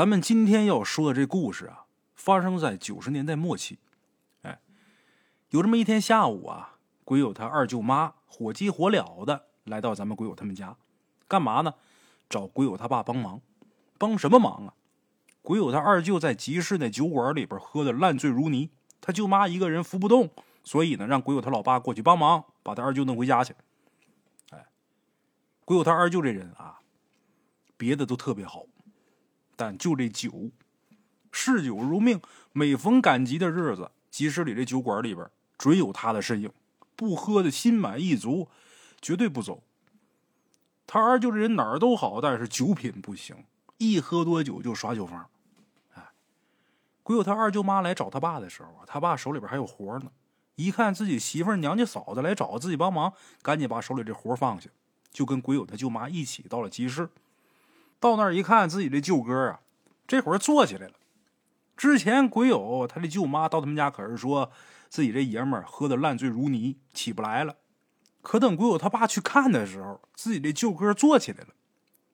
[0.00, 3.78] 咱们今天要说的这故事啊，发生在九十年代末期。
[4.40, 4.58] 哎，
[5.50, 10.74] 有这么一天下午啊，鬼友他二舅妈火急火燎的来到咱们鬼友他们家，
[11.28, 11.74] 干嘛呢？
[12.30, 13.42] 找鬼友他爸帮忙。
[13.98, 14.72] 帮什么忙啊？
[15.42, 18.70] 鬼友他二舅在集市那酒馆里边喝的烂醉如泥，
[19.02, 20.30] 他舅妈一个人扶不动，
[20.64, 23.54] 所以呢，让鬼友他老爸过去帮忙，把他二舅弄回家去。
[24.48, 24.64] 哎，
[25.66, 26.80] 鬼友他二舅这人啊，
[27.76, 28.64] 别的都特别好。
[29.60, 30.48] 但就这酒，
[31.30, 32.18] 嗜酒如命，
[32.54, 36.50] 每逢赶集的日子，集市里这酒馆里边准有他的身影，
[36.96, 38.48] 不喝的心满意足，
[39.02, 39.62] 绝对不走。
[40.86, 43.36] 他二舅这人哪儿都好，但是酒品不行，
[43.76, 45.22] 一喝多酒就耍酒疯。
[45.92, 46.10] 哎，
[47.02, 50.10] 鬼有他二舅妈来找他爸的时候，他爸手里边还有活呢，
[50.54, 54.70] 一看自己媳妇娘家嫂子来找自己帮忙，赶紧把手里这活放下，
[55.10, 57.10] 就跟鬼友他舅妈一起到了集市。
[58.00, 59.60] 到那儿一看，自己的舅哥啊，
[60.08, 60.94] 这会儿坐起来了。
[61.76, 64.50] 之前鬼友他的舅妈到他们家，可是说
[64.88, 67.56] 自己这爷们儿喝的烂醉如泥，起不来了。
[68.22, 71.48] 可等鬼友他爸去看的时候，自己的舅哥坐起来了，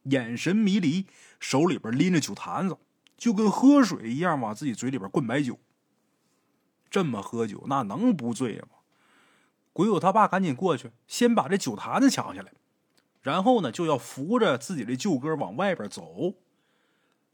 [0.05, 1.07] 眼神迷离，
[1.41, 2.77] 手里边拎着酒坛子，
[3.17, 5.59] 就跟喝水一样，往自己嘴里边灌白酒。
[6.91, 8.69] 这么喝酒，那能不醉吗？
[9.73, 12.53] 鬼友他爸赶紧过去，先把这酒坛子抢下来。
[13.27, 16.35] 然后呢，就要扶着自己的舅哥往外边走。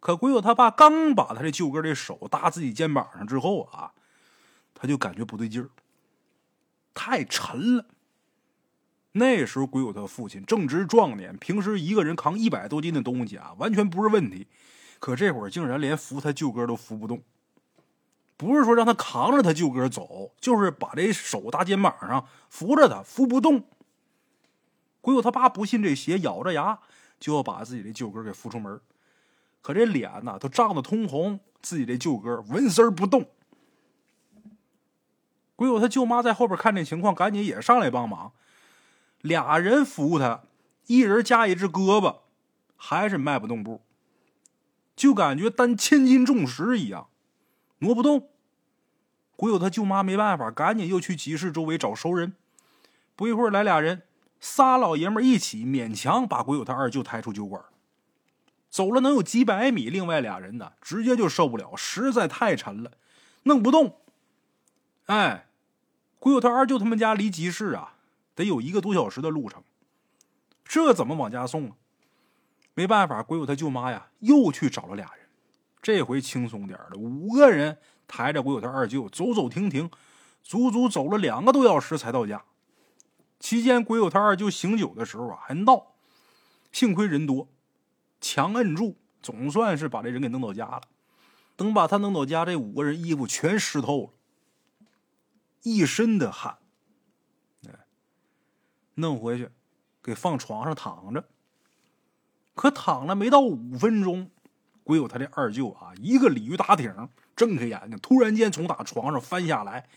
[0.01, 3.93] 可鬼友他爸刚把他的舅哥的手搭自己肩膀上之后啊，
[4.75, 5.69] 他就感觉不对劲儿，
[6.95, 7.84] 太沉了。
[9.12, 14.47] 那时候鬼友他父亲正值壮年，平时一个人扛一百多斤的东西啊，完全不是问题。
[14.99, 17.23] 可这会儿竟然连扶他舅哥都扶不动，
[18.39, 23.65] 不是说让他扛着他舅哥走，就是把这手搭肩膀上扶着他，扶不动。
[25.03, 26.78] 鬼友他爸不信这邪，咬着牙
[27.20, 28.81] 就要把自己的舅哥给扶出门，
[29.61, 33.28] 可这脸呐都涨得通红，自己的舅哥纹丝儿不动。
[35.56, 38.32] 鬼友他舅妈在后边看这情况，赶紧也上来帮忙，
[39.21, 40.44] 俩人扶他，
[40.87, 42.21] 一人加一只胳膊，
[42.77, 43.82] 还是迈不动步，
[44.97, 47.09] 就感觉担千斤重石一样，
[47.78, 48.28] 挪不动。
[49.34, 52.34] 鬼友他舅妈没办法，赶紧又去集市周围找熟人，
[53.16, 54.03] 不一会儿来俩人。
[54.42, 57.62] 仨老爷们一起勉强把鬼友他二舅抬出酒馆，
[58.69, 59.88] 走了能有几百米。
[59.88, 62.91] 另外俩人呢，直接就受不了，实在太沉了，
[63.44, 64.00] 弄不动。
[65.06, 65.47] 哎，
[66.19, 67.94] 鬼友他二舅他们家离集市啊，
[68.34, 69.62] 得有一个多小时的路程，
[70.64, 71.76] 这怎么往家送啊？
[72.74, 75.28] 没办法，鬼友他舅妈呀，又去找了俩人，
[75.80, 77.78] 这回轻松点了，五个人
[78.09, 79.88] 抬着鬼友他二舅，走走停停，
[80.42, 82.42] 足足走了两个多小时才到家。
[83.42, 85.94] 期间，鬼友他二舅醒酒的时候啊，还闹，
[86.70, 87.48] 幸亏人多，
[88.20, 90.82] 强摁住，总算是把这人给弄到家了。
[91.56, 94.12] 等把他弄到家，这五个人衣服全湿透了，
[95.64, 96.58] 一身的汗。
[98.94, 99.50] 弄回去，
[100.00, 101.24] 给放床上躺着。
[102.54, 104.30] 可躺了没到五分钟，
[104.84, 109.88] 鬼友他这二舅啊，一个鲤鱼打挺，睁开眼睛，突然间从打床上翻下来，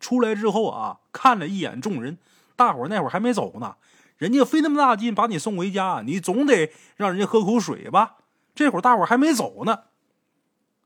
[0.00, 2.18] 出来之后啊，看了一眼众人。
[2.58, 3.76] 大伙那会儿还没走呢，
[4.16, 8.16] 人家费那么大劲把你送回家，你总得让人家喝口水吧？
[8.52, 9.84] 这会儿大伙还没走呢，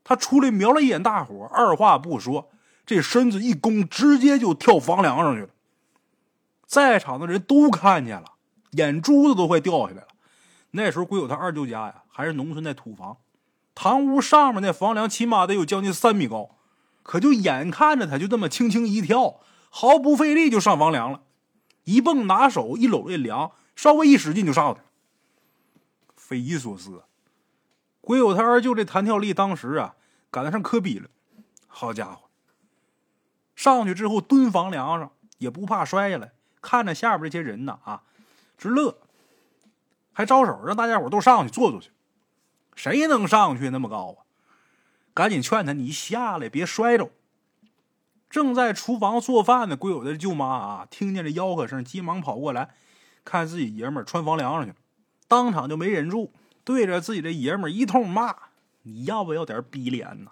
[0.03, 2.51] 他出来瞄了一眼大伙，二话不说，
[2.85, 5.49] 这身子一弓，直接就跳房梁上去了。
[6.67, 8.33] 在场的人都看见了，
[8.73, 10.07] 眼珠子都快掉下来了。
[10.75, 13.17] 那时候鬼友他二舅家呀，还是农村那土房，
[13.73, 16.51] 堂屋上面那房梁起码得有将近三米高，
[17.01, 19.39] 可就眼看着他就这么轻轻一跳，
[19.71, 21.21] 毫不费力就上房梁了。
[21.83, 24.85] 一蹦，拿手一搂这梁，稍微一使劲就上去了。
[26.15, 27.03] 匪夷所思，
[28.01, 29.95] 鬼友他二舅这弹跳力，当时啊
[30.31, 31.09] 赶得上科比了。
[31.67, 32.29] 好家伙，
[33.55, 38.03] 上去之后蹲房梁上也不怕摔下来，看着下边这些人呢啊
[38.57, 38.97] 直乐，
[40.13, 41.89] 还招手让大家伙都上去坐坐去。
[42.75, 44.23] 谁能上去那么高啊？
[45.13, 47.11] 赶紧劝他，你下来别摔着。
[48.33, 52.71] 正在厨房做饭的鬼友的舅妈啊，听见这吆喝声，急忙跑过来，
[53.23, 54.73] 看自己爷们儿穿房梁上去，
[55.27, 56.33] 当场就没忍住，
[56.63, 58.35] 对着自己的爷们儿一通骂
[58.81, 60.31] ：“你要不要点逼脸呐？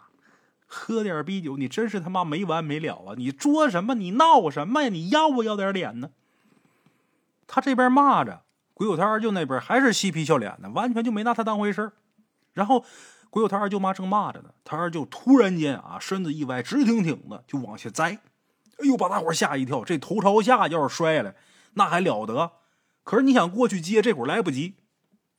[0.66, 3.14] 喝点啤酒，你真是他妈没完没了啊！
[3.16, 3.94] 你作什么？
[3.94, 4.90] 你闹什么呀？
[4.90, 6.10] 你要不要点脸呢？”
[7.46, 8.42] 他这边骂着，
[8.74, 11.92] 鬼友他二舅那边还是嬉皮笑脸的，完全就没拿他当回事
[12.54, 12.84] 然后。
[13.32, 18.20] 鬼友他二舅妈正骂着呢，他二舅突然间啊，身子一歪，直挺挺的就往下栽，
[18.78, 19.86] 哎呦，把大伙吓一跳。
[19.86, 21.36] 这头朝下要是摔下来，
[21.76, 22.52] 那还了得？
[23.06, 24.76] 可是你想过去接，这会儿来不及，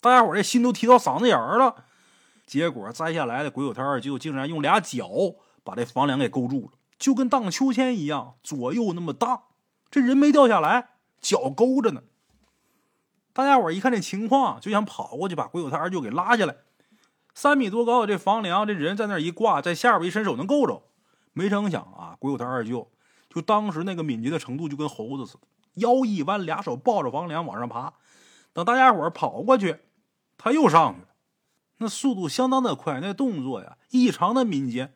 [0.00, 1.84] 大家伙这心都提到嗓子眼儿了。
[2.46, 5.06] 结果摘下来的鬼友他二舅竟然用俩脚
[5.62, 9.42] 把这房梁给勾住了，就跟荡秋千一样，左右那么荡。
[9.90, 12.02] 这人没掉下来，脚勾着呢。
[13.34, 16.56] 大家伙一看这情况，就想跑过去把鬼友他二舅给拉下来。
[17.34, 20.82] 三米多高的这房梁，这人在那一挂，在下边一伸手能够着。
[21.32, 22.90] 没成想啊，鬼友他二舅
[23.30, 25.40] 就当时那个敏捷的程度，就跟猴子似的，
[25.74, 27.94] 腰一弯，俩手抱着房梁往上爬。
[28.52, 29.78] 等大家伙跑过去，
[30.36, 31.08] 他又上去了。
[31.78, 34.92] 那速度相当的快，那动作呀异常的敏捷。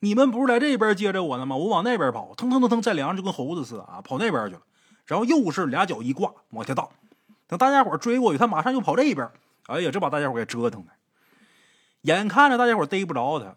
[0.00, 1.56] 你们不是在这边接着我呢吗？
[1.56, 4.60] 我往那边跑，腾腾腾腾，在梁上就跟猴子似的啊，跑那边去了。
[5.06, 6.86] 然后又是俩脚一挂往下荡。
[7.46, 9.30] 等大家伙追过去，他马上又跑这边。
[9.68, 10.92] 哎呀，这把大家伙给折腾的。
[12.06, 13.56] 眼看着大家伙逮不着他，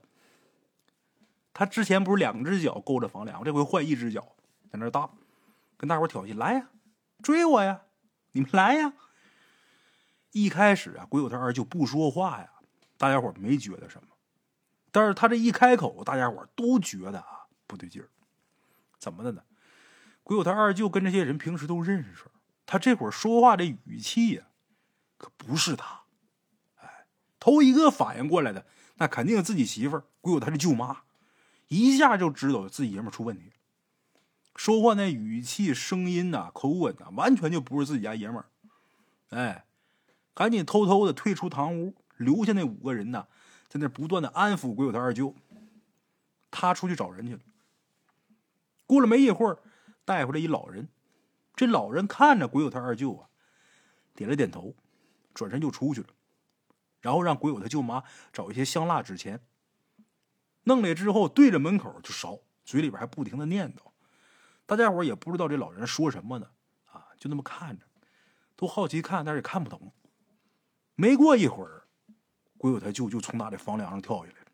[1.54, 4.36] 他之前不是两只脚勾着房梁，这回换一只脚
[4.72, 5.18] 在那荡，
[5.78, 6.70] 跟大伙挑衅：“来呀，
[7.22, 7.82] 追我呀，
[8.32, 8.94] 你们来呀！”
[10.34, 12.50] 一开始啊，鬼友他二舅不说话呀，
[12.98, 14.08] 大家伙没觉得什么。
[14.92, 18.10] 但是他这一开口，大家伙都觉得啊不对劲儿。
[18.98, 19.44] 怎么的呢？
[20.24, 22.26] 鬼友他二舅跟这些人平时都认识，
[22.66, 24.44] 他这会儿说话这语气呀，
[25.18, 25.99] 可不是他。
[27.40, 28.66] 头一个反应过来的，
[28.96, 31.04] 那肯定自己媳妇儿，鬼友他的舅妈，
[31.68, 33.52] 一下就知道自己爷们出问题。
[34.56, 38.46] 说话那语气、声音呐、口吻呐，完全就不是自己家爷们儿。
[39.30, 39.66] 哎。
[40.36, 43.28] 赶紧偷偷的退出堂屋，留下那五个人呢，
[43.68, 45.36] 在那不断的安抚鬼友他二舅。
[46.50, 47.42] 他出去找人去了。
[48.86, 49.60] 过了没一会儿，
[50.06, 50.88] 带回来一老人。
[51.56, 53.28] 这老人看着鬼友他二舅啊，
[54.16, 54.74] 点了点头，
[55.34, 56.08] 转身就出去了。
[57.02, 59.42] 然后让鬼友他舅妈找一些香蜡纸钱，
[60.64, 63.92] 弄来之后对着门口就烧，嘴里边还不停的念叨。
[64.66, 66.52] 大家伙也不知道这老人说什么呢，
[66.86, 67.86] 啊，就那么看着，
[68.56, 69.92] 都好奇看，但是也看不懂。
[70.96, 71.88] 没过一会儿，
[72.58, 74.46] 鬼友他舅就从他的房梁上跳下来了。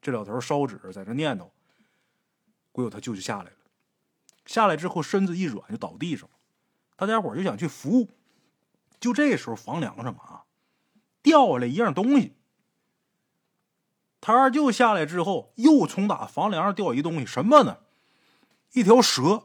[0.00, 1.50] 这老头烧纸在这念叨，
[2.72, 3.56] 鬼友他舅就下来了。
[4.46, 6.34] 下来之后，身子一软就倒地上了。
[6.96, 8.08] 大家伙就想去扶，
[8.98, 10.37] 就这时候房梁上啊
[11.22, 12.36] 掉下来一样东西。
[14.20, 17.78] 他二舅下来之后，又从打房梁上掉一东西，什么呢？
[18.72, 19.44] 一条蛇，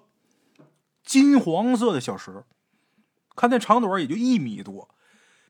[1.04, 2.46] 金黄色的小蛇，
[3.36, 4.90] 看那长短也就一米多。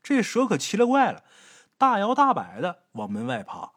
[0.02, 1.24] 这蛇可奇了怪了，
[1.78, 3.72] 大摇大摆的往门外爬。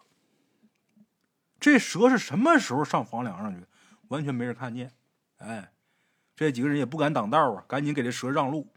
[1.60, 3.68] 这蛇是什么时候上房梁上去的？
[4.10, 4.92] 完全没人看见。
[5.38, 5.72] 哎，
[6.36, 8.72] 这几个人也不敢挡道啊，赶紧给这蛇让路。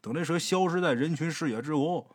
[0.00, 2.14] 等这蛇消失在人群视野之后，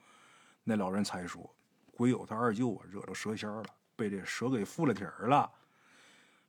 [0.63, 1.55] 那老人才说
[1.91, 3.65] ：“鬼友他二舅啊，惹着蛇仙了，
[3.95, 5.51] 被这蛇给附了体儿了。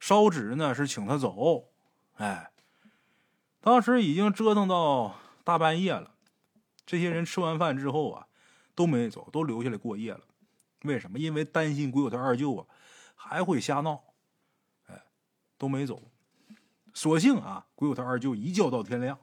[0.00, 1.68] 烧纸呢是请他走。
[2.14, 2.50] 哎，
[3.60, 6.14] 当时已经折腾到大半夜了。
[6.84, 8.26] 这些人吃完饭之后啊。”
[8.74, 10.22] 都没走，都留下来过夜了。
[10.84, 11.18] 为什么？
[11.18, 12.66] 因为担心鬼友他二舅啊
[13.14, 14.02] 还会瞎闹。
[14.86, 14.98] 哎，
[15.58, 16.02] 都没走。
[16.94, 19.18] 所幸啊，鬼友他二舅一觉到天亮，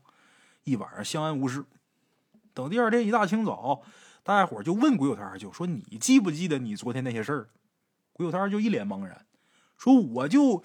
[0.65, 1.65] 一晚上相安无事。
[2.53, 3.81] 等第二天一大清早，
[4.29, 7.49] 大家伙就问鬼友他二舅说：“你记不记得你昨天那些事儿？”
[8.13, 9.25] 鬼友他二舅一脸茫然，
[9.75, 10.63] 说：“我就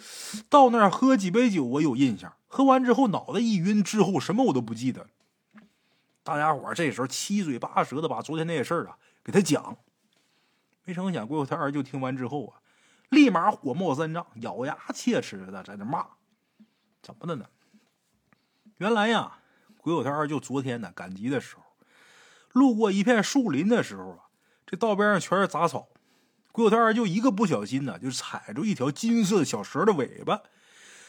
[0.50, 2.36] 到那儿喝几杯酒，我有印象。
[2.46, 5.06] 喝完之后脑袋一晕，之后什么我都不记得。”
[6.22, 9.78] 大家伙这时候七嘴八舌的把昨天那些事儿啊给他讲，
[10.84, 12.60] 没成想，鬼友他二舅听完之后啊，
[13.08, 16.06] 立马火冒三丈，咬牙切齿的在那骂
[17.00, 17.46] ：“怎么的呢？
[18.76, 19.38] 原来呀，
[19.78, 21.62] 鬼友他二舅昨天呢赶集的时候，
[22.54, 24.18] 路过一片树林的时候啊，
[24.64, 25.88] 这道边上全是杂草，
[26.52, 30.40] 鬼友他二舅一个不小心呢，就踩住一条金色的小蛇的尾巴，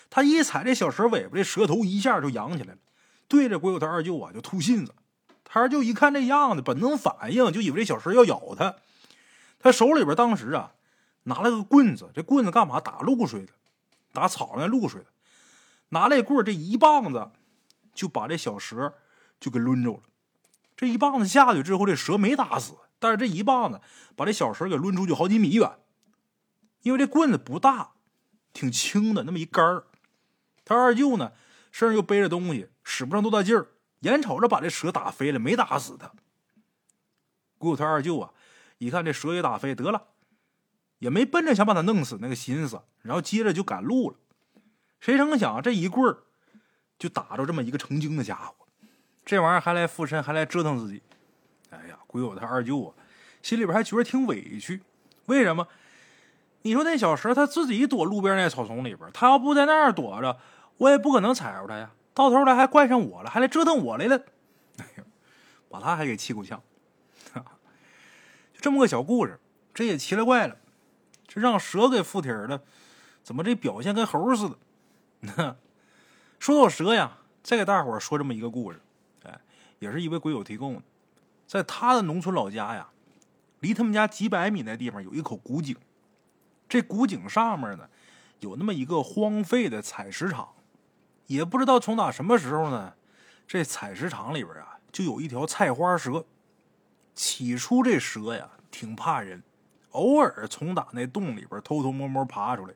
[0.10, 2.80] 他一踩这小蛇尾巴，这蛇头一下就扬起来了，
[3.28, 4.96] 对着鬼友他二舅啊就吐信子。
[5.44, 8.75] 他二舅一看这样子，本能反应就以为这小蛇要咬他。
[9.60, 10.74] 他手里边当时啊
[11.24, 12.80] 拿了个棍子，这棍子干嘛？
[12.80, 13.54] 打露水的，
[14.12, 15.08] 打草那露水的。
[15.90, 17.30] 拿这棍，这一棒子
[17.94, 18.96] 就把这小蛇
[19.40, 20.00] 就给抡着了。
[20.75, 23.82] 这一棒子下去之后，这蛇没打死，但是这一棒子
[24.15, 25.79] 把这小蛇给抡出去好几米远。
[26.82, 27.94] 因为这棍子不大，
[28.53, 29.86] 挺轻的，那么一杆儿。
[30.63, 31.32] 他二舅呢
[31.72, 33.67] 身上又背着东西，使不上多大劲儿。
[34.01, 36.12] 眼瞅着把这蛇打飞了，没打死他。
[37.58, 38.34] 鬼友他二舅啊，
[38.77, 40.10] 一看这蛇也打飞，得了，
[41.00, 44.17] 也没奔着想把他弄死那个心思，然后接着就赶路了。
[45.00, 46.24] 谁成想这一棍儿
[47.00, 48.64] 就打着这么一个成精的家伙，
[49.25, 51.01] 这玩意儿还来附身，还来折腾自己。
[51.72, 52.94] 哎呀，鬼友他二舅啊，
[53.41, 54.82] 心里边还觉得挺委屈。
[55.25, 55.67] 为什么？
[56.62, 60.38] 你说那小蛇他自己躲路边那草丛里边，他要不在那儿躲着，
[60.77, 61.91] 我也不可能踩着他呀。
[62.13, 64.15] 到头来还怪上我了，还来折腾我来了，
[64.77, 65.03] 哎呀，
[65.70, 66.62] 把他还给气够呛。
[67.34, 69.39] 就这么个小故事，
[69.74, 70.55] 这也奇了怪了，
[71.27, 72.62] 这让蛇给附体了，
[73.22, 75.58] 怎么这表现跟猴似的？
[76.39, 78.79] 说到蛇呀，再给大伙说这么一个故事，
[79.79, 80.82] 也是一位鬼友提供的，
[81.46, 82.89] 在他的农村老家呀，
[83.60, 85.75] 离他们家几百米那地方有一口古井，
[86.67, 87.89] 这古井上面呢，
[88.39, 90.50] 有那么一个荒废的采石场，
[91.27, 92.94] 也不知道从哪什么时候呢，
[93.48, 96.25] 这采石场里边啊，就有一条菜花蛇。
[97.13, 99.41] 起初这蛇呀挺怕人，
[99.91, 102.74] 偶尔从打那洞里边偷偷摸摸爬出来。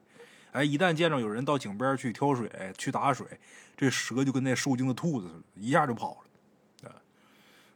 [0.53, 3.27] 哎，一旦见着有人到井边去挑水、去打水，
[3.75, 6.28] 这蛇就跟那受惊的兔子似的，一下就跑了。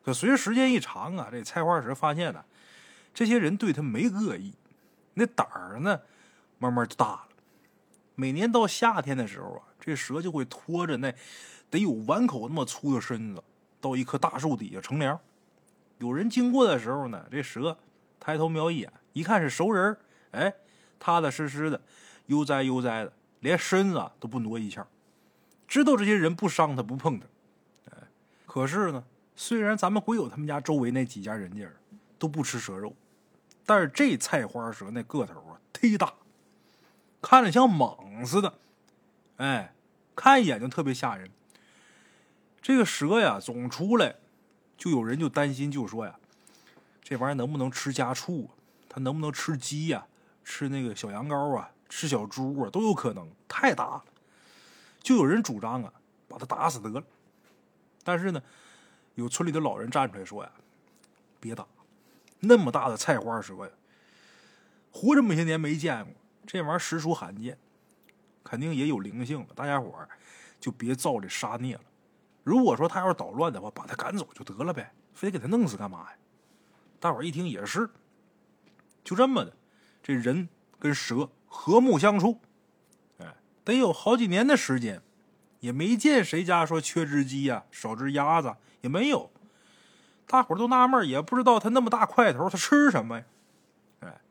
[0.04, 2.44] 可随着时间一长啊，这菜花蛇发现呢，
[3.14, 4.54] 这些人对他没恶意，
[5.14, 6.02] 那胆儿呢
[6.60, 7.28] 慢慢就大了。
[8.16, 11.14] 每年到夏天的时候啊，这蛇就会拖着那
[11.70, 13.44] 得有碗口那么粗的身子，
[13.80, 15.20] 到一棵大树底下乘凉。
[16.00, 17.78] 有人经过的时候呢，这蛇
[18.20, 19.98] 抬头瞄一眼，一看是熟人
[20.32, 20.54] 哎，
[21.00, 21.82] 踏踏实实的，
[22.26, 24.86] 悠哉悠哉的，连身子都不挪一下，
[25.68, 27.26] 知道这些人不伤他，不碰他。
[27.92, 27.98] 哎，
[28.46, 29.04] 可是呢，
[29.36, 31.68] 虽然咱们鬼友他们家周围那几家人家
[32.20, 32.96] 都不吃蛇肉，
[33.66, 36.14] 但是这菜花蛇那个头啊忒大，
[37.22, 38.54] 看着像蟒似的，
[39.38, 39.74] 哎，
[40.16, 41.30] 看一眼就特别吓人。
[42.62, 44.16] 这个蛇呀，总出来。
[44.76, 46.16] 就有人就担心，就说呀，
[47.02, 48.50] 这玩意儿能不能吃家畜？
[48.90, 50.06] 它能不能吃鸡呀？
[50.44, 51.72] 吃那个小羊羔啊？
[51.88, 52.70] 吃小猪啊？
[52.70, 54.04] 都有可能，太大了。
[55.02, 55.94] 就有人主张啊，
[56.28, 57.04] 把它打死得了。
[58.04, 58.42] 但是呢，
[59.16, 60.52] 有村里的老人站出来说呀，
[61.40, 61.66] 别打，
[62.40, 63.72] 那么大的菜花蛇呀，
[64.92, 66.14] 活这么些年没见过，
[66.48, 67.58] 这玩意儿实属罕见，
[68.44, 69.48] 肯定也有灵性了。
[69.56, 70.10] 大家伙儿
[70.60, 71.82] 就别造这杀孽了。
[72.44, 76.18] 如果说他要是捣乱的话，把他赶走就得了呗，非得给他弄死干嘛呀？
[77.00, 77.90] 大伙儿一听也是，
[79.04, 79.54] 就这么的，
[80.02, 82.40] 这人跟蛇和睦相处，
[83.20, 85.02] 哎，得有好几年的时间，
[85.60, 89.32] 也没见谁家说缺只鸡呀、少只鸭子也没有。
[90.28, 93.26] 大伙儿都纳闷，也不知道他那么大块头，他吃什么呀？
[94.02, 94.22] 哎，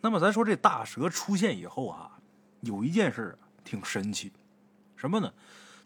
[0.00, 2.18] 那么咱说这大蛇出现以后啊，
[2.60, 4.32] 有一件事挺神奇，
[4.96, 5.32] 什么呢？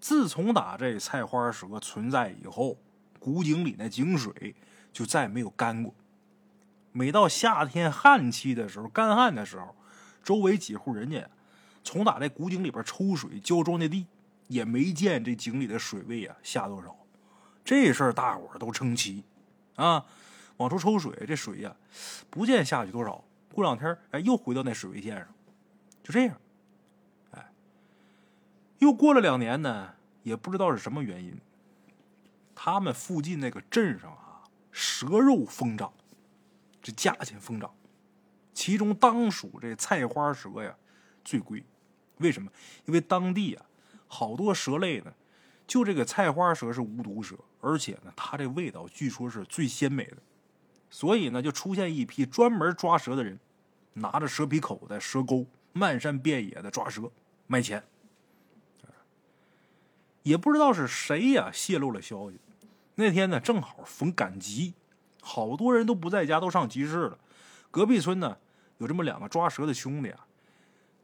[0.00, 2.76] 自从打这菜花蛇存在以后，
[3.20, 4.54] 古井里那井水
[4.92, 5.94] 就再也没有干过。
[6.90, 9.74] 每到夏天旱期的时候，干旱的时候，
[10.22, 11.28] 周围几户人家
[11.82, 14.06] 从打这古井里边抽水浇庄稼地，
[14.48, 16.96] 也没见这井里的水位啊下多少。
[17.64, 19.24] 这事儿大伙儿都称奇
[19.76, 20.04] 啊！
[20.58, 21.74] 往出抽水，这水呀
[22.30, 25.26] 不见下去多少，过两天哎又回到那水位线上，
[26.02, 26.36] 就这样。
[27.32, 27.52] 哎
[28.78, 31.40] 又过了两年呢，也不知道是什么原因，
[32.54, 35.92] 他们附近那个镇上啊，蛇肉疯长，
[36.82, 37.72] 这价钱疯涨，
[38.52, 40.76] 其中当属这菜花蛇呀
[41.24, 41.64] 最贵。
[42.18, 42.50] 为什么？
[42.84, 43.64] 因为当地啊
[44.06, 45.12] 好多蛇类呢，
[45.66, 50.16] 就这个菜花蛇是无毒蛇，而且呢它这味道据说是最鲜美的，
[50.90, 53.40] 所以呢就出现一批专门抓蛇的人，
[53.94, 57.10] 拿着蛇皮口袋、蛇钩，漫山遍野的抓蛇
[57.46, 57.82] 卖钱。
[60.22, 62.38] 也不知道是谁呀泄露了消息。
[62.94, 64.74] 那天呢，正好逢赶集，
[65.20, 67.18] 好多人都不在家，都上集市了。
[67.70, 68.36] 隔壁村呢，
[68.78, 70.26] 有这么两个抓蛇的兄弟啊，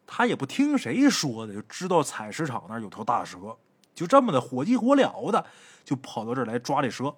[0.06, 3.56] 他也不听谁说的，就知道采石场那儿有条大蛇，
[3.98, 5.44] 就这么的火急火燎的
[5.84, 7.14] 就跑到这儿来抓这蛇，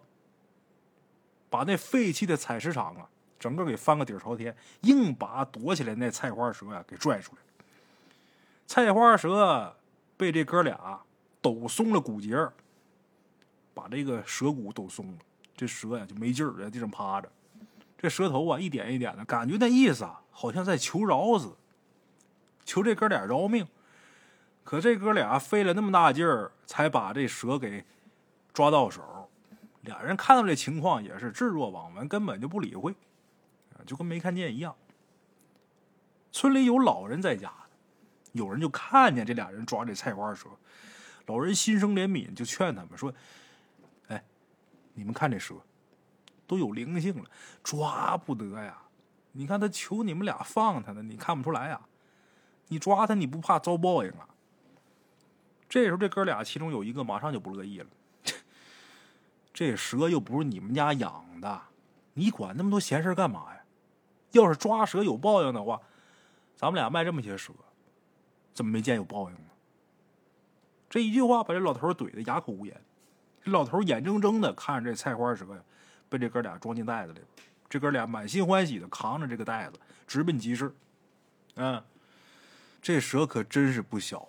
[1.48, 3.08] 把那废弃的采石场啊，
[3.38, 7.42] 整个给翻个底朝天，硬把躲起来那菜花蛇呀给拽出来。
[8.66, 9.76] 菜花蛇
[10.16, 11.00] 被这哥俩。
[11.42, 12.36] 抖松了骨节，
[13.72, 15.14] 把这个蛇骨抖松了，
[15.56, 17.32] 这蛇呀就没劲儿，在地上趴着。
[17.96, 21.48] 这蛇头啊一点一点的，感觉那意思啊，好像在求饶似，
[22.66, 23.66] 求这哥俩饶命。
[24.70, 27.84] 可这哥俩费了那么大劲儿，才把这蛇给
[28.52, 29.28] 抓到手。
[29.80, 32.94] 俩人看到这情况也是置若罔闻，根本就不理会，
[33.84, 34.72] 就跟没看见一样。
[36.30, 37.52] 村里有老人在家
[38.30, 40.46] 有人就看见这俩人抓这菜花蛇。
[41.26, 43.12] 老人心生怜悯，就劝他们说
[44.06, 44.22] ：“哎，
[44.94, 45.56] 你们看这蛇，
[46.46, 47.24] 都有灵性了，
[47.64, 48.80] 抓不得呀！
[49.32, 51.80] 你看他求你们俩放他呢，你看不出来呀？
[52.68, 54.28] 你抓他，你不怕遭报应啊？”
[55.70, 57.86] 这时候，这哥俩其中有一个马上就不乐意了
[59.54, 61.62] ：“这蛇又不是你们家养的，
[62.12, 63.60] 你管那么多闲事干嘛呀？
[64.32, 65.80] 要是抓蛇有报应的话，
[66.56, 67.52] 咱们俩卖这么些蛇，
[68.52, 69.44] 怎么没见有报应呢？”
[70.90, 72.76] 这一句话把这老头怼得哑口无言。
[73.44, 75.62] 这老头眼睁睁的看着这菜花蛇呀，
[76.08, 77.20] 被这哥俩装进袋子里，
[77.68, 80.74] 这哥俩满心欢喜的扛着这个袋子直奔集市。
[81.54, 81.80] 嗯，
[82.82, 84.26] 这蛇可真是不小！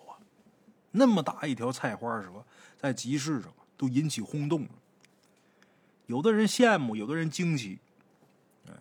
[0.92, 2.44] 那么大一条菜花蛇，
[2.78, 4.68] 在集市上都引起轰动了。
[6.06, 7.78] 有的人羡慕，有的人惊奇。
[8.68, 8.72] 哎，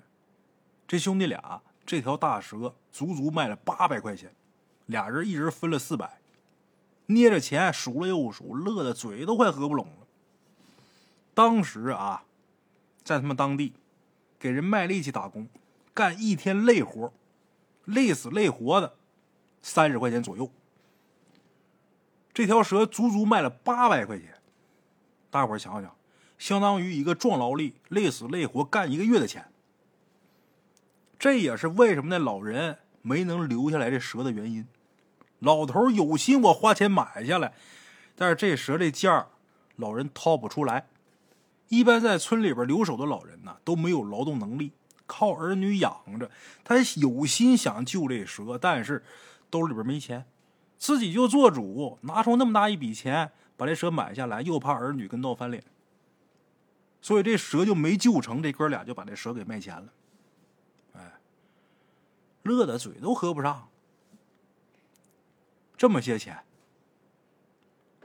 [0.87, 4.33] 这兄弟俩这条大蛇足足卖了八百块钱，
[4.87, 6.19] 俩人一人分了四百，
[7.05, 10.07] 捏着钱数了又数，乐得嘴都快合不拢了。
[11.33, 12.25] 当时啊，
[13.03, 13.73] 在他们当地，
[14.37, 15.47] 给人卖力气打工，
[15.93, 17.13] 干一天累活，
[17.85, 18.95] 累死累活的，
[19.61, 20.51] 三十块钱左右。
[22.33, 24.35] 这条蛇足足卖了八百块钱，
[25.29, 25.95] 大伙儿想想。
[26.37, 29.51] 相当于一个壮劳力，累死累活干一个月的钱。
[31.19, 34.65] 这也是为什么那老人没能留下来这蛇的原因。
[35.37, 37.53] 老头有心我花钱买下来，
[38.15, 39.27] 但是这蛇这价
[39.75, 40.87] 老人掏不出来。
[41.67, 44.71] 一般在村里边留守的老人呢，都没有劳动能力，
[45.05, 46.31] 靠儿女养着。
[46.63, 49.03] 他有心想救这蛇，但是
[49.51, 50.25] 兜里边没钱，
[50.81, 55.63] 自己就做主，拿出那么大一笔钱把这蛇买下来，又怕儿女跟闹翻脸。
[57.03, 59.93] 所以这蛇就没救成，这哥俩就把这蛇给卖钱了。
[60.93, 61.11] 哎，
[62.41, 63.69] 乐的嘴都合不上。
[65.77, 66.43] 这么些钱，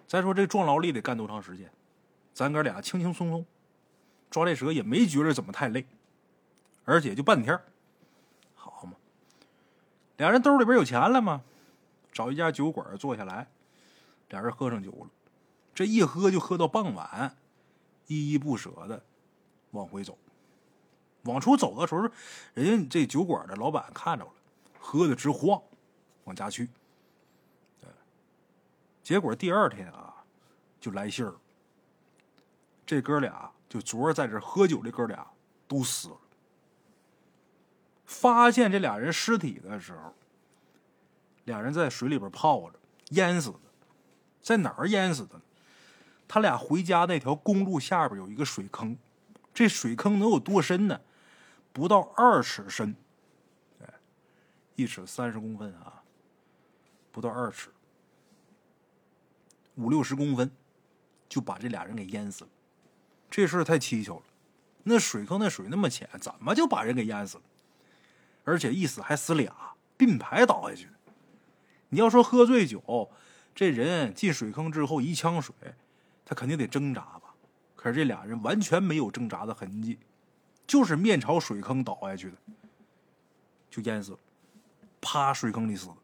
[0.06, 1.70] 再说这壮劳力得干多长时间？
[2.34, 3.46] 咱哥俩轻轻松松
[4.30, 5.86] 抓这蛇也没觉着怎么太累，
[6.84, 7.58] 而且就半天
[8.54, 8.92] 好嘛。
[10.18, 11.40] 俩人兜里边有钱了吗？
[12.16, 13.46] 找一家酒馆坐下来，
[14.30, 15.10] 俩人喝上酒了。
[15.74, 17.36] 这一喝就喝到傍晚。
[18.06, 19.04] 依依不舍的
[19.72, 20.16] 往回走，
[21.24, 22.08] 往出走的时候，
[22.54, 24.30] 人家这酒馆的老板看着了，
[24.78, 25.60] 喝的直晃，
[26.24, 26.70] 往家去。
[29.02, 30.24] 结果第二天啊，
[30.80, 31.34] 就来信儿，
[32.86, 35.26] 这哥俩就昨儿在这喝酒，这哥俩
[35.68, 36.16] 都死了。
[38.04, 40.14] 发现这俩人尸体的时候，
[41.46, 42.78] 俩人在水里边泡着，
[43.10, 43.60] 淹死的，
[44.42, 45.42] 在哪儿淹死的呢？
[46.28, 48.96] 他俩回家那条公路下边有一个水坑，
[49.54, 51.00] 这水坑能有多深呢？
[51.72, 52.96] 不到二尺深，
[53.80, 53.94] 哎，
[54.74, 56.02] 一尺三十公分啊，
[57.12, 57.70] 不到二尺，
[59.76, 60.50] 五六十公分，
[61.28, 62.50] 就把这俩人给淹死了。
[63.30, 64.24] 这事太蹊跷了，
[64.82, 67.44] 那水坑那水那么浅，怎么就把人给淹死了？
[68.42, 69.54] 而且一死还死俩，
[69.96, 70.88] 并排倒下去。
[71.88, 73.10] 你要说喝醉酒，
[73.54, 75.54] 这人进水坑之后一呛水。
[76.24, 77.34] 他肯定得挣扎吧，
[77.76, 79.98] 可是这俩人完全没有挣扎的痕迹，
[80.66, 82.36] 就是面朝水坑倒下去的，
[83.70, 84.18] 就淹死了，
[85.00, 85.96] 趴水坑里死的。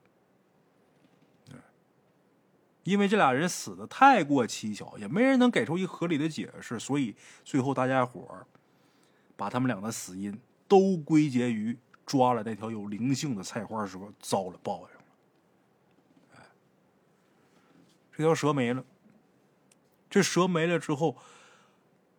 [2.85, 7.15] 因为这俩人死的太过蹊跷，也没人能给出一个合理的解释，所以
[7.45, 8.47] 最后大家伙儿
[9.37, 15.05] 把他们俩的死因都归结于抓了那条有灵性的菜花蛇，遭了报应了。
[16.35, 16.43] 哎，
[18.13, 18.85] 这条蛇没了。
[20.11, 21.17] 这蛇没了之后，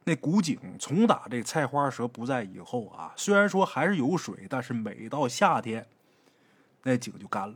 [0.03, 5.88] 那古井从打这菜花蛇不在以后啊，虽然说还是有水，但是每到夏天，
[6.82, 7.56] 那井就干了。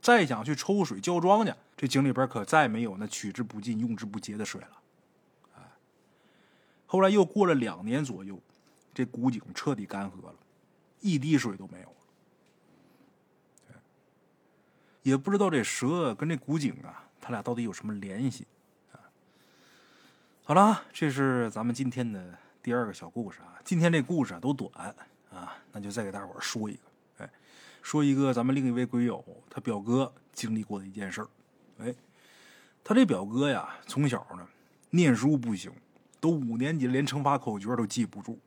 [0.00, 4.80] 再想去抽水浇庄稼，这井里边可再没有那取之不尽、用之不竭的水了。
[6.86, 8.40] 后来又过了两年左右，
[8.94, 10.34] 这古井彻底干涸了，
[11.00, 11.94] 一滴水都没有了。
[15.02, 18.46] 也不知道这蛇跟这古井啊，他俩到底有什么联系？
[18.92, 18.98] 啊
[20.42, 23.60] 好了，这是咱们今天的第二个小故事啊。
[23.64, 24.72] 今天这故事啊都短
[25.32, 26.80] 啊，那就再给大伙儿说一个。
[27.18, 27.30] 哎，
[27.82, 31.28] 说一个咱们另一位鬼友他表哥经历过的一件事儿。
[31.78, 31.94] 哎，
[32.82, 34.46] 他这表哥呀，从小呢
[34.90, 35.70] 念书不行，
[36.18, 38.38] 都五年级连乘法口诀都记不住，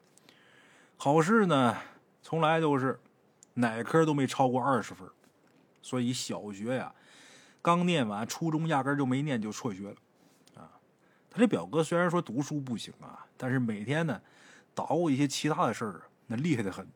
[0.98, 1.78] 考试呢
[2.22, 3.00] 从来都是
[3.54, 5.08] 哪科都没超过二十分，
[5.82, 6.94] 所以小学呀
[7.64, 9.96] 刚念完，初中压根就没念就辍学了。
[10.56, 10.70] 啊
[11.32, 14.22] 他这表哥虽然说读书不行啊，但是每天呢，
[14.76, 16.88] 捣鼓一些其他的事儿，那厉害的很。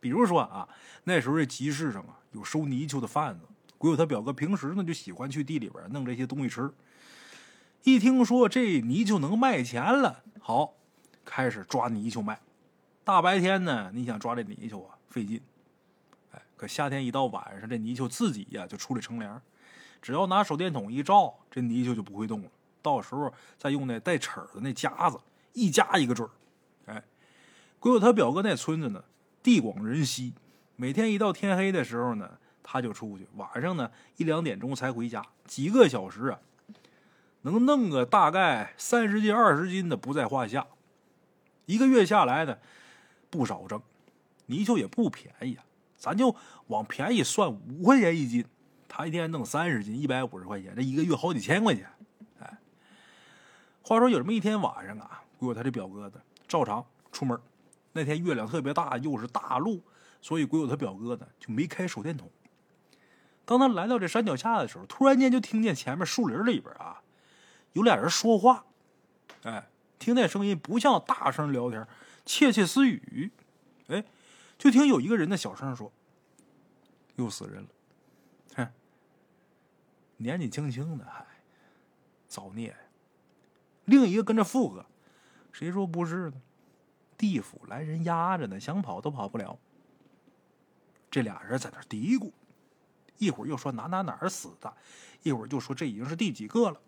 [0.00, 0.68] 比如说啊，
[1.04, 3.46] 那时候这集市上啊有收泥鳅的贩子，
[3.78, 6.72] 鬼友他表哥平时呢就喜欢去地里边弄这些东西吃。
[7.84, 10.74] 一听说这泥鳅能卖钱了，好，
[11.24, 12.40] 开始抓泥鳅卖。
[13.04, 15.40] 大白天呢，你想抓这泥鳅啊，费劲。
[16.32, 19.40] 哎，可夏天一到晚上，这泥鳅自己呀就出来乘凉，
[20.02, 22.50] 只要拿手电筒一照，这泥鳅就不会动了。
[22.82, 25.16] 到时候再用那带齿的那夹子
[25.52, 27.04] 一夹一个准儿，哎，
[27.78, 29.04] 鬼友他表哥那村子呢
[29.40, 30.34] 地广人稀，
[30.74, 36.40] 每天一到天黑的时候呢，他就出去，晚上呢一两点钟才回家，几个小时啊，
[37.42, 40.66] 能弄个大概三十斤二十斤的不在话下，
[41.66, 42.58] 一个月下来呢，
[43.30, 43.80] 不少挣，
[44.46, 45.64] 泥鳅也不便宜啊，
[45.96, 46.34] 咱就
[46.66, 48.44] 往便宜算五块钱一斤，
[48.94, 51.88] 他一天弄三十斤，一百五十块钱，这一个月好几千块钱。
[52.40, 52.58] 哎，
[53.82, 57.40] 话说有这么一天晚上啊，鬼友他这表哥子照常出门，
[57.92, 59.80] 那天月亮特别大，又是大路，
[60.20, 62.30] 所以鬼友他表哥呢就没开手电筒。
[63.46, 67.00] 当他来到这山脚下的时候，突然间就听见前面树林里边啊
[67.72, 68.66] 有俩人说话，
[69.44, 71.88] 哎，听那声音不像大声聊天，
[72.26, 73.30] 窃窃私语，
[73.86, 74.04] 哎，
[74.58, 75.90] 就听有一个人的小声说
[77.16, 77.68] ：“又死人了，
[80.22, 81.26] 年纪轻轻的还
[82.28, 82.74] 造孽。”
[83.84, 84.86] 另一个跟着附和
[85.52, 86.40] ：“谁说不是呢？
[87.18, 89.58] 地府来人压着呢，想跑都跑不了。”
[91.10, 92.30] 这俩人在那嘀咕。
[93.18, 94.74] 一会儿又说哪哪哪儿死的，
[95.22, 96.80] 一会儿就说这已经是第几个了。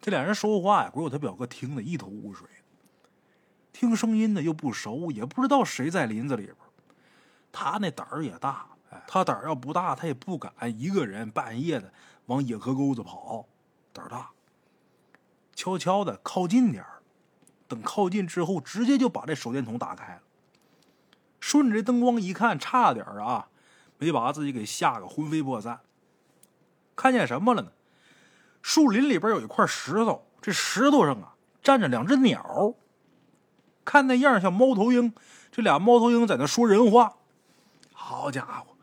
[0.00, 2.48] 这俩人说话呀，鬼友他表哥听得一头雾水，
[3.72, 6.56] 听声音呢又不熟，也不知道谁在林子里边。
[7.52, 8.66] 他那胆儿也大，
[9.06, 11.92] 他胆儿要不大，他也不敢一个人半夜的
[12.26, 13.46] 往野河沟子跑，
[13.92, 14.30] 胆儿大。
[15.54, 17.02] 悄悄的靠近点儿，
[17.68, 20.22] 等靠近之后，直接就把这手电筒打开了，
[21.38, 23.48] 顺着灯光一看，差点儿啊。
[23.98, 25.80] 没把自己给吓个魂飞魄散。
[26.96, 27.70] 看见什么了呢？
[28.60, 32.74] 树林里边有一块石头，这石头上啊站着两只鸟，
[33.84, 35.14] 看那样像猫头鹰。
[35.52, 37.14] 这俩猫头鹰在那说人话。
[37.92, 38.73] 好家伙，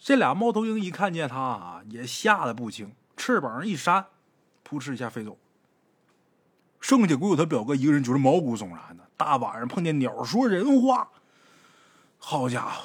[0.00, 4.06] 这俩猫头鹰一看见他啊，也吓得不轻，翅膀一扇，
[4.62, 5.36] 扑哧一下飞走。
[6.80, 9.04] 剩下鬼友他表哥一个人就是毛骨悚然的。
[9.18, 11.10] 大晚上碰见鸟说人话，
[12.18, 12.82] 好家伙！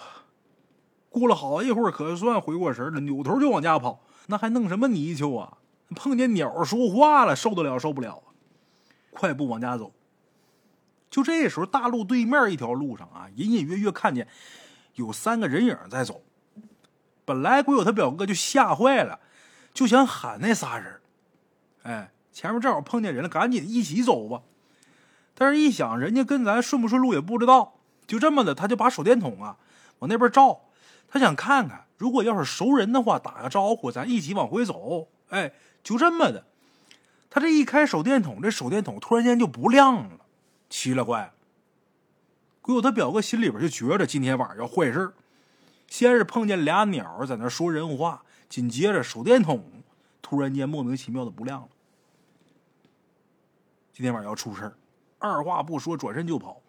[1.09, 4.01] 过了好一会儿，可算回过神了，扭头就往家跑。
[4.27, 5.57] 那还弄什么泥鳅啊？
[5.95, 8.35] 碰见鸟说话了，受得了受不了啊！
[9.11, 9.93] 快步往家走。
[11.09, 14.27] 就这时候，大路对面一条路上啊，隐隐约约看见
[14.95, 16.21] 有三个人影在走。
[17.25, 19.19] 本来鬼友他表哥就吓坏了，
[19.73, 21.01] 就想喊那仨人。
[21.83, 24.43] 哎，前面正好碰见人了，赶紧一起走吧。
[25.33, 27.73] 但是，一想人家跟咱顺不顺路也不知道，
[28.07, 29.57] 就这么的，他就把手电筒啊
[29.99, 30.61] 往那边照。
[31.07, 35.07] 他想看看，如果要是熟人的话，打个招呼，咱一起往回走。
[35.29, 35.51] 哎，
[35.83, 36.45] 就这么的。
[37.29, 40.19] 他这一开手电筒，这手电筒突然间就不亮了，
[40.69, 41.33] 奇了怪了。
[42.61, 45.13] 鬼友他表哥心里边就觉着今天晚上要坏事
[45.87, 49.63] 先是碰见俩鸟在那说人话，紧接着手电筒
[50.21, 51.69] 突然间莫名其妙的不亮了。
[53.93, 54.75] 今天晚上要出事
[55.19, 56.61] 二话不说转身就跑，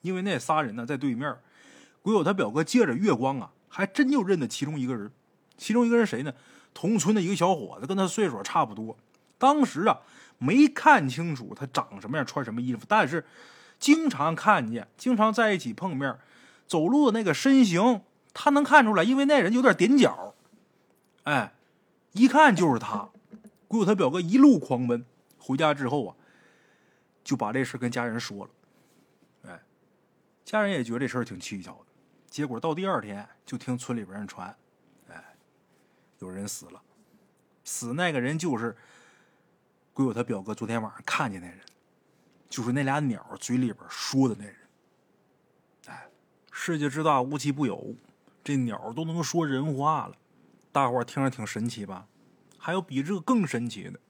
[0.00, 1.36] 因为那仨人呢在对面。
[2.02, 3.52] 鬼友他表哥借着月光啊。
[3.74, 5.10] 还真就认得其中一个人，
[5.56, 6.34] 其中一个人谁呢？
[6.74, 8.94] 同村的一个小伙子，跟他岁数差不多。
[9.38, 9.98] 当时啊，
[10.36, 13.24] 没看清楚他长什么样，穿什么衣服，但是
[13.78, 16.14] 经常看见，经常在一起碰面，
[16.66, 18.02] 走路的那个身形，
[18.34, 20.34] 他能看出来，因为那人有点踮脚。
[21.24, 21.52] 哎，
[22.12, 23.08] 一看就是他。
[23.68, 25.04] 鬼友他表哥一路狂奔，
[25.38, 26.16] 回家之后啊，
[27.24, 28.50] 就把这事跟家人说了。
[29.44, 29.62] 哎，
[30.44, 31.86] 家人也觉得这事挺蹊跷的。
[32.28, 34.54] 结果到第二天，就听村里边人传，
[35.08, 35.24] 哎，
[36.18, 36.82] 有人死了，
[37.64, 38.76] 死那个人就是
[39.94, 41.60] 鬼友他表哥昨天晚上看见那人，
[42.50, 44.56] 就是那俩鸟嘴里边说的那人。
[45.86, 46.10] 哎，
[46.50, 47.94] 世界之大，无奇不有，
[48.44, 50.16] 这鸟都能说人话了，
[50.72, 52.06] 大伙听着挺神奇吧？
[52.58, 54.00] 还有比这更神奇的，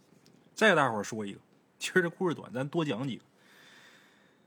[0.55, 1.41] 再大伙说一个。
[1.79, 3.25] 其实这故事短，咱多讲几个。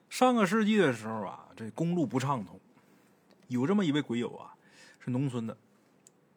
[0.10, 2.60] 上个世纪的时候啊，这公路不畅通。
[3.48, 4.56] 有这么一位鬼友啊，
[5.00, 5.56] 是农村的。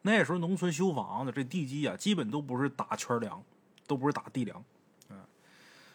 [0.02, 3.42] 那时候农村修房子，这地基啊，基本都不是打圈梁，
[3.86, 4.62] 都不是打地梁，
[5.08, 5.16] 嗯，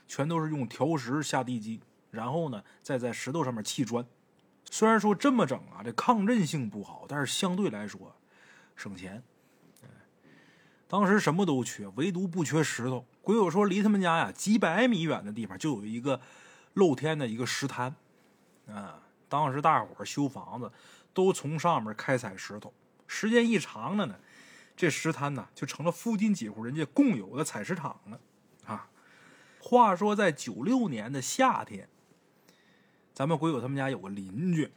[0.07, 4.05] 全都是用条石下地基，然后呢，再在石头上面砌砖。
[4.69, 8.15] 虽然说这么整啊，这抗震性不好，但是相对来说
[8.75, 9.23] 省钱。
[10.87, 13.05] 当时什么都缺，唯独不缺石头。
[13.21, 16.19] 鬼友说，离他们家呀几百米远的地方就有一个
[16.73, 17.95] 露天的一个石滩，
[18.67, 20.71] 啊，当时大伙修房子。
[21.15, 22.73] 都从上面开采石头，
[23.05, 24.15] 时间一长了呢，
[24.75, 28.19] 这石滩呢就成了附近几户人家共有的采石场了。
[28.65, 28.89] 啊，
[29.59, 31.87] 话说在九六年的夏天，
[33.13, 34.71] 咱们鬼友他们家有个邻居，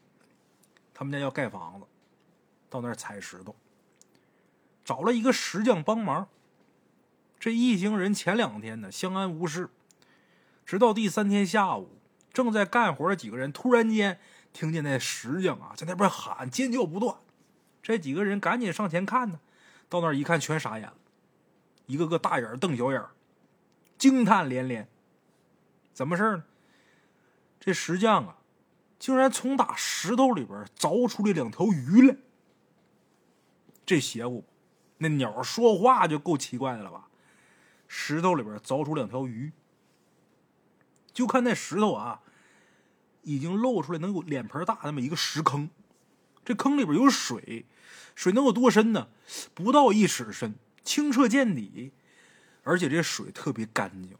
[0.93, 1.87] 他们家要盖房子，
[2.69, 3.57] 到那儿采石头，
[4.85, 6.29] 找了一个石匠帮忙。
[7.39, 9.71] 这一行人前两天呢相安无事，
[10.65, 11.99] 直到第三天下午，
[12.33, 14.21] 正在干活的几个人突然间。
[14.53, 17.15] 听见那石匠啊在那边喊尖叫不断，
[17.83, 19.39] 这几个人赶紧上前看呢，
[19.87, 20.97] 到那儿一看全傻眼了，
[21.85, 23.05] 一个个大眼瞪小眼，
[23.99, 24.89] 惊叹连连。
[25.93, 26.45] 怎么事呢？
[27.67, 28.37] 这石匠啊，
[28.97, 32.17] 竟然从打石头里边凿出来两条鱼来。
[33.85, 34.45] 这邪乎，
[34.99, 37.09] 那鸟说话就够奇怪的了吧？
[37.89, 39.51] 石头里边凿出两条鱼，
[41.13, 42.21] 就看那石头啊，
[43.23, 45.69] 已经露出来能有脸盆大那么一个石坑，
[46.45, 47.67] 这坑里边有水，
[48.15, 49.09] 水能有多深呢？
[49.55, 51.91] 不到一尺深，清澈见底，
[52.63, 54.17] 而且这水特别干净，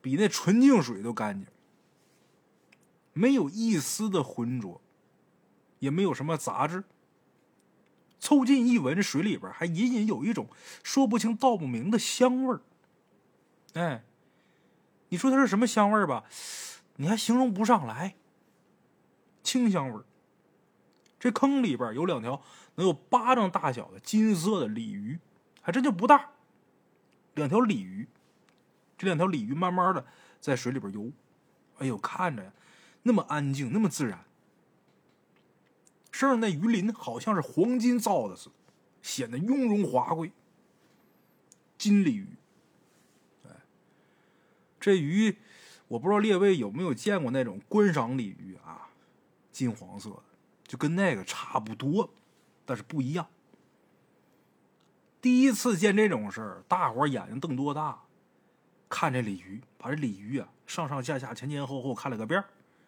[0.00, 1.46] 比那纯净水都干净，
[3.12, 4.80] 没有一丝的浑浊，
[5.78, 6.84] 也没有什么杂质。
[8.18, 10.48] 凑近一闻，水里边还隐隐有一种
[10.82, 12.60] 说不清道不明的香味儿。
[13.74, 14.04] 哎，
[15.08, 16.24] 你说它是什么香味儿吧？
[16.96, 18.14] 你还形容不上来。
[19.42, 20.04] 清香味儿。
[21.18, 22.42] 这坑里边有两条
[22.76, 25.18] 能有巴掌大小的金色的鲤鱼，
[25.60, 26.30] 还真就不大。
[27.34, 28.08] 两条鲤鱼，
[28.96, 30.06] 这两条鲤鱼慢慢的
[30.40, 31.10] 在水里边游。
[31.78, 32.52] 哎呦，看着呀，
[33.02, 34.24] 那么安静，那么自然。
[36.10, 38.54] 身上那鱼鳞好像是黄金造的似的，
[39.02, 40.30] 显得雍容华贵。
[41.78, 42.28] 金鲤鱼，
[43.44, 43.50] 哎，
[44.78, 45.36] 这鱼
[45.88, 48.88] 我不知道列位有没有见过那种观赏鲤鱼啊，
[49.50, 50.22] 金黄色的，
[50.64, 52.08] 就跟那个差不多，
[52.64, 53.26] 但是不一样。
[55.20, 58.00] 第一次见这种事儿，大伙眼睛瞪多大，
[58.88, 62.46] 看这鲤鱼，把这鲤鱼啊上上下下、前前后后看了个遍儿。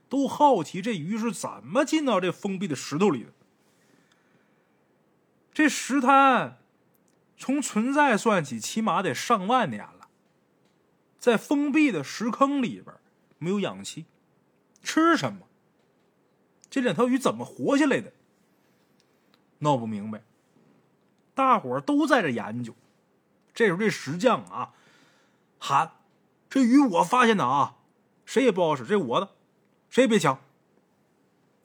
[0.08, 3.32] 都好奇这鱼是怎么进到这封闭的石头里的。
[5.52, 6.58] 这石滩
[7.36, 10.08] 从存在算起，起码得上万年了。
[11.18, 12.94] 在封闭的石坑里边，
[13.38, 14.06] 没有氧气，
[14.82, 15.46] 吃什么？
[16.68, 18.12] 这两条鱼怎么活下来的？
[19.60, 20.22] 闹不明白。
[21.34, 22.74] 大伙都在这研究。
[23.54, 24.74] 这时候，这石匠啊
[25.58, 25.92] 喊
[26.50, 27.76] ：“这鱼我发现的啊，
[28.24, 29.30] 谁也不好使，这我的。”
[29.94, 30.36] 谁也别抢！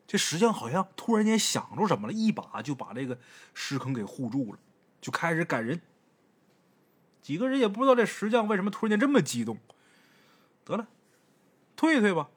[0.05, 3.17] 这石匠好像突然间想出什么了，一把就把这个
[3.55, 4.59] 石坑给护住了，
[5.01, 5.81] 就开始赶人。
[7.23, 9.57] 几个人也不知道这石匠为什么突然间这么激动。
[10.63, 10.87] 得了，
[11.75, 12.29] 退退吧。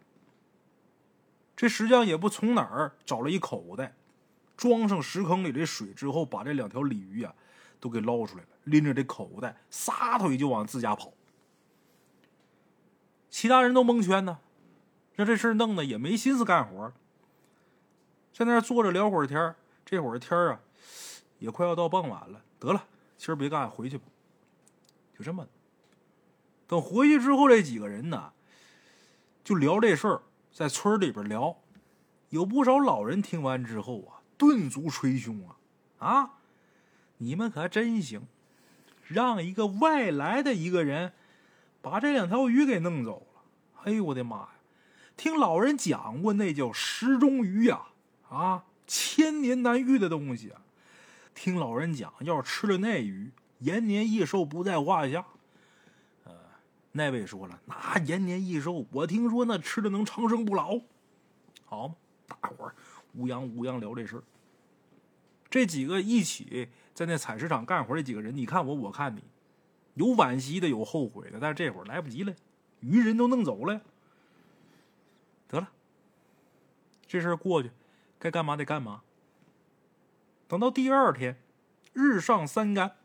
[1.54, 3.94] 这石匠也不从哪儿找了一口袋，
[4.56, 7.34] 装上石坑里的水之后，把这两条鲤鱼啊
[7.78, 11.12] 都给捞出来了，拎着这口袋撒腿就往自家跑。
[13.28, 14.38] 其他人都蒙圈呢。
[15.24, 16.92] 这事弄的也没心思干活，
[18.32, 19.54] 在那坐着聊会儿天
[19.84, 20.60] 这会儿天啊，
[21.38, 22.42] 也快要到傍晚了。
[22.58, 22.84] 得了，
[23.16, 24.04] 今儿别干，回去吧。
[25.18, 25.46] 就这么，
[26.66, 28.32] 等回去之后，这几个人呢，
[29.44, 31.56] 就聊这事儿，在村里边聊。
[32.30, 35.56] 有不少老人听完之后啊，顿足捶胸啊
[35.98, 36.30] 啊！
[37.18, 38.26] 你们可真行，
[39.06, 41.12] 让一个外来的一个人
[41.82, 43.42] 把这两条鱼给弄走了。
[43.84, 44.48] 哎呦，我的妈呀！
[45.16, 47.82] 听老人讲过，那叫石中鱼呀，
[48.28, 50.52] 啊，千年难遇的东西！
[51.34, 55.24] 听老人讲，要是吃了那鱼，延年益寿不在话下。
[56.24, 56.32] 呃，
[56.92, 60.80] 那位说了，那延年益寿，我听说那吃的能长生不老，
[61.64, 61.94] 好？
[62.26, 62.74] 大伙儿
[63.14, 64.22] 乌泱乌泱聊这事儿。
[65.48, 69.22] 这几个一起在那采石场干活这几个人，你看我，我看你，
[69.94, 72.34] 有惋惜的，有后悔的，但是这会儿来不及了，
[72.80, 73.80] 鱼人都弄走了。
[75.52, 75.70] 得了，
[77.06, 77.70] 这事儿过去，
[78.18, 79.02] 该干嘛得干嘛。
[80.48, 81.36] 等到第二天，
[81.92, 82.96] 日上三竿，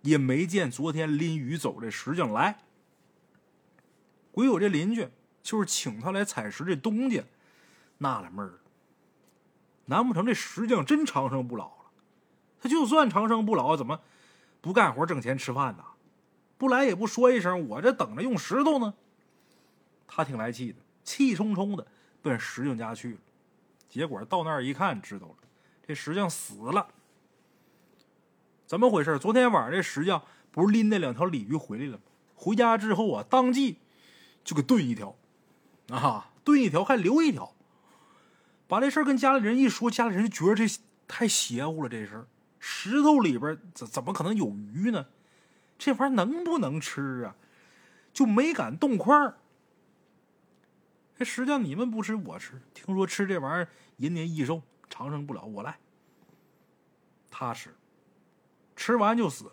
[0.00, 2.60] 也没见昨天拎鱼走这石匠来。
[4.32, 5.08] 鬼友这邻居
[5.42, 7.22] 就是请他来采石这东家，
[7.98, 8.60] 纳了闷儿
[9.84, 11.90] 难不成这石匠真长生不老了？
[12.60, 14.00] 他就算长生不老，怎么
[14.62, 15.84] 不干活挣钱吃饭呢？
[16.56, 18.94] 不来也不说一声，我这等着用石头呢。
[20.06, 20.78] 他挺来气的。
[21.08, 21.86] 气冲冲的
[22.20, 23.18] 奔石匠家去了，
[23.88, 25.36] 结果到那儿一看，知道了，
[25.86, 26.86] 这石匠死了。
[28.66, 29.18] 怎么回事？
[29.18, 32.02] 昨天晚上这石匠不是拎那两条鲤鱼回来了吗？
[32.34, 33.78] 回家之后啊，当即
[34.44, 35.16] 就给炖一条，
[35.88, 37.54] 啊，炖一条还留一条。
[38.66, 40.66] 把这事儿跟家里人一说，家里人觉得这
[41.06, 41.88] 太邪乎了。
[41.88, 42.26] 这事儿，
[42.58, 45.06] 石头里边怎怎么可能有鱼呢？
[45.78, 47.34] 这玩意儿能不能吃啊？
[48.12, 49.38] 就没敢动筷儿。
[51.18, 52.62] 这石匠，你们不吃我吃。
[52.72, 55.76] 听说吃这玩意儿延年益寿、长生不老，我来。
[57.28, 57.74] 他吃，
[58.76, 59.52] 吃完就死了，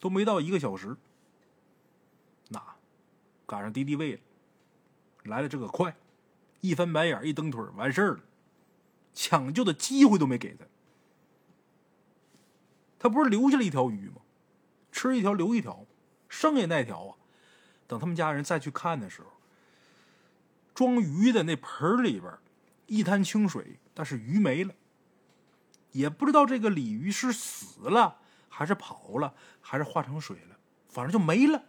[0.00, 0.96] 都没到一个小时。
[2.48, 2.62] 那
[3.44, 4.20] 赶上敌敌畏了，
[5.24, 5.94] 来了这个快，
[6.62, 8.20] 一翻白眼，一蹬腿，完事儿了，
[9.12, 10.64] 抢救的机会都没给他。
[12.98, 14.22] 他不是留下了一条鱼吗？
[14.90, 15.84] 吃一条留一条，
[16.30, 17.16] 剩下那条啊，
[17.86, 19.32] 等他们家人再去看的时候。
[20.76, 22.32] 装鱼的那盆里边
[22.86, 24.74] 一滩清水，但是鱼没了，
[25.90, 28.18] 也不知道这个鲤鱼是死了
[28.50, 30.56] 还是跑了，还是化成水了，
[30.88, 31.64] 反正就没了。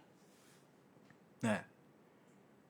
[1.40, 1.66] 哎，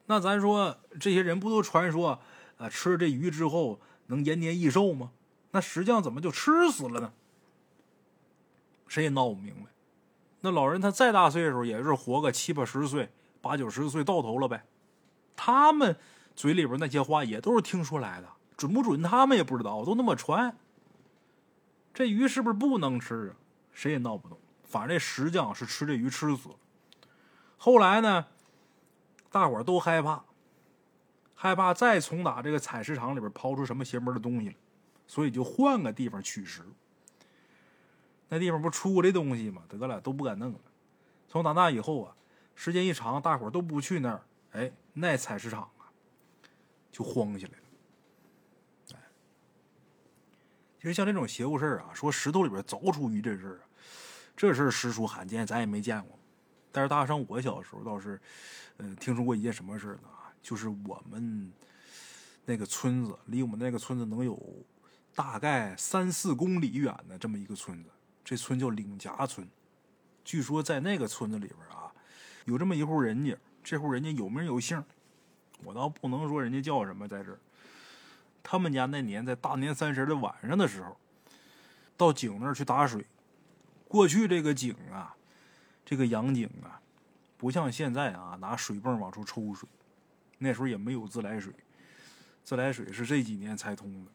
[0.07, 2.21] 那咱说这些人不都传说
[2.57, 5.11] 啊，吃了这鱼之后能延年益寿吗？
[5.51, 7.13] 那石匠怎么就吃死了呢？
[8.87, 9.71] 谁也闹不明白。
[10.41, 14.65] 那老人他再大岁数，也是活个七八十岁、八九十岁到头了呗。
[15.35, 15.99] 他们
[16.39, 20.57] 嘴里边那些话也都是听说来的，准不准他们也不知道，都那么传。
[21.93, 23.35] 这鱼是不是不能吃啊？
[23.73, 24.39] 谁也闹不懂。
[24.63, 26.51] 反正这石匠是吃这鱼吃死。
[27.57, 28.25] 后来呢，
[29.33, 30.23] 大伙儿都害怕，
[31.35, 34.55] 害怕再从打这个采石场里边抛出什么邪门的东西来，
[35.09, 36.63] 所以就换个地方取石。
[38.29, 39.63] 那地方不出过这东西吗？
[39.69, 40.61] 得了，都不敢弄了。
[41.27, 42.15] 从打那以后啊，
[42.55, 44.23] 时间一长，大伙儿都不去那儿，
[44.53, 45.69] 哎，那采石场，
[46.99, 48.97] 就慌起来了。
[48.97, 48.99] 哎，
[50.79, 53.63] 其实像这种邪乎事儿啊，说石头里边凿出鱼这事儿啊，
[54.37, 56.19] 这事儿实属罕见，咱也没见过。
[56.73, 58.21] 但是大上我小时候倒是，
[58.79, 60.09] 嗯，听说过一件什么事呢？
[60.43, 61.53] 就是我们
[62.45, 64.37] 那个村子，离我们那个村子能有
[65.15, 67.91] 大概三四公里远的这么一个村子。
[68.25, 69.49] 这村叫领夹村，
[70.25, 71.93] 据说在那个村子里边啊，
[72.47, 74.85] 有这么一户人家，这户人家有名有姓，
[75.65, 77.39] 我倒不能说人家叫什么，在这儿，
[78.43, 80.97] 他们家那年在大年三十的晚上的时候，
[81.97, 83.05] 到井那儿去打水。
[83.87, 85.17] 过去这个井啊，
[85.85, 86.81] 这个洋井啊，
[87.37, 89.69] 不像现在啊，拿水泵往出抽水，
[90.39, 91.53] 那时候也没有自来水，
[92.45, 94.11] 自来水是这几年才通的。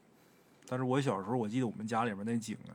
[0.68, 2.74] 但是我小时候，我记得我们家里面那井啊。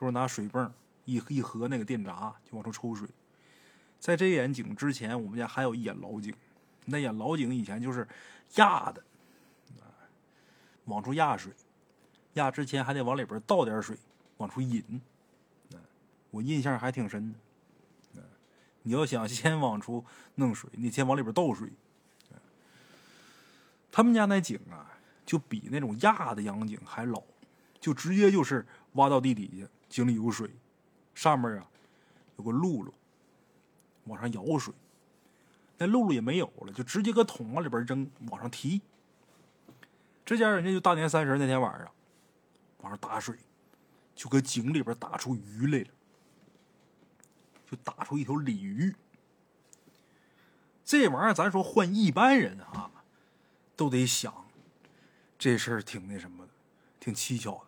[0.00, 0.72] 都是拿水泵
[1.06, 3.08] 一一合那个电闸就往出抽水，
[3.98, 6.32] 在这眼井之前，我们家还有一眼老井，
[6.90, 8.06] 那眼老井以前就是
[8.56, 9.02] 压的，
[10.86, 11.52] 往出压水，
[12.34, 13.96] 压之前还得往里边倒点水
[14.38, 14.82] 往出引，
[16.30, 17.38] 我印象还挺深的。
[18.82, 20.02] 你要想先往出
[20.36, 21.70] 弄水，你先往里边倒水。
[23.92, 27.22] 他们家那井啊，就比那种压的洋井还老，
[27.80, 29.68] 就直接就是挖到地底下。
[29.90, 30.50] 井里有水，
[31.14, 31.66] 上面啊
[32.36, 32.90] 有个辘轳，
[34.04, 34.72] 往上舀水。
[35.78, 38.80] 那露露也没有了，就直接搁桶往里边扔，往上提。
[40.24, 41.88] 这家人家就大年三十那天晚上，
[42.78, 43.36] 往上打水，
[44.14, 45.88] 就搁井里边打出鱼来了，
[47.70, 48.94] 就打出一条鲤鱼。
[50.84, 52.90] 这玩意儿咱说换一般人啊，
[53.76, 54.34] 都得想，
[55.38, 56.52] 这事儿挺那什么的，
[56.98, 57.66] 挺蹊跷的。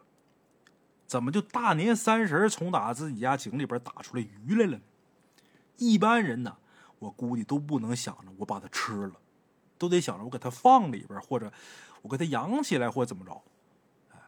[1.06, 4.82] 怎么就大年三十从打自己家井里边打出来鱼来了呢？
[5.76, 6.58] 一般人呢，
[7.00, 9.14] 我估计都不能想着我把它吃了，
[9.76, 11.52] 都得想着我给它放里边，或者
[12.02, 13.42] 我给它养起来，或怎么着。
[14.12, 14.18] 哎，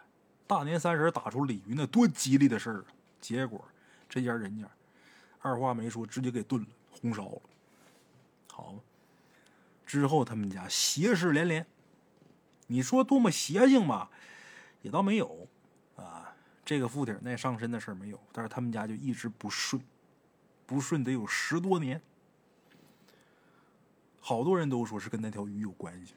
[0.46, 2.86] 大年三十打出鲤鱼，那多吉利的事儿啊！
[3.20, 3.64] 结果
[4.08, 4.68] 这家人家
[5.40, 7.42] 二话没说，直接给炖了，红烧了。
[8.50, 8.74] 好，
[9.86, 11.66] 之后他们家邪事连连。
[12.68, 14.10] 你说多么邪性吧，
[14.80, 15.46] 也倒没有
[15.96, 16.34] 啊。
[16.64, 19.82] 这个附体那上身的事没有，但是他们家就一直不顺，
[20.64, 22.00] 不顺得有十多年。
[24.24, 26.14] 好多人都说是跟那条鱼有关系，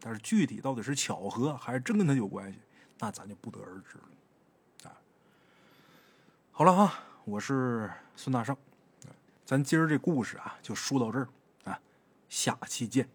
[0.00, 2.58] 但是具体到底是巧合还是真跟他有关系，
[2.98, 4.90] 那咱就不得而知了。
[4.90, 4.98] 啊，
[6.50, 8.56] 好了啊，我是孙大圣，
[9.46, 11.28] 咱今儿这故事啊就说到这儿
[11.62, 11.78] 啊，
[12.28, 13.08] 下期见。